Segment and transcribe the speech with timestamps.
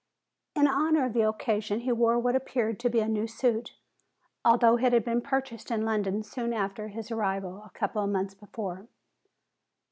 [0.55, 3.75] In honor of the occasion he wore what appeared to be a new suit,
[4.43, 8.33] although it had been purchased in London soon after his arrival a number of months
[8.33, 8.87] before.